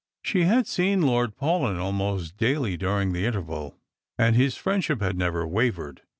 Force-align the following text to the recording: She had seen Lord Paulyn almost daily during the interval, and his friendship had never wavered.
She 0.23 0.45
had 0.45 0.65
seen 0.65 1.03
Lord 1.03 1.37
Paulyn 1.37 1.77
almost 1.77 2.35
daily 2.35 2.75
during 2.75 3.13
the 3.13 3.27
interval, 3.27 3.75
and 4.17 4.35
his 4.35 4.57
friendship 4.57 4.99
had 4.99 5.15
never 5.15 5.45
wavered. 5.45 6.01